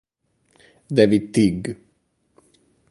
[0.97, 1.69] David Teague